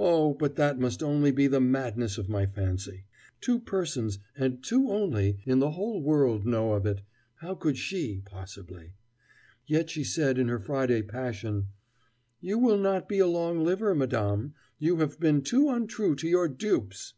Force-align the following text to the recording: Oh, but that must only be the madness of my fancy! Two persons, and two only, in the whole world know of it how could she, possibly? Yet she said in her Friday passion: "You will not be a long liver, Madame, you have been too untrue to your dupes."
Oh, 0.00 0.34
but 0.34 0.56
that 0.56 0.80
must 0.80 1.00
only 1.00 1.30
be 1.30 1.46
the 1.46 1.60
madness 1.60 2.18
of 2.18 2.28
my 2.28 2.44
fancy! 2.44 3.04
Two 3.40 3.60
persons, 3.60 4.18
and 4.36 4.64
two 4.64 4.90
only, 4.90 5.38
in 5.46 5.60
the 5.60 5.70
whole 5.70 6.02
world 6.02 6.44
know 6.44 6.72
of 6.72 6.86
it 6.86 7.02
how 7.36 7.54
could 7.54 7.78
she, 7.78 8.20
possibly? 8.26 8.94
Yet 9.68 9.88
she 9.88 10.02
said 10.02 10.38
in 10.38 10.48
her 10.48 10.58
Friday 10.58 11.02
passion: 11.02 11.68
"You 12.40 12.58
will 12.58 12.78
not 12.78 13.08
be 13.08 13.20
a 13.20 13.28
long 13.28 13.62
liver, 13.62 13.94
Madame, 13.94 14.54
you 14.80 14.96
have 14.96 15.20
been 15.20 15.40
too 15.40 15.68
untrue 15.70 16.16
to 16.16 16.26
your 16.26 16.48
dupes." 16.48 17.14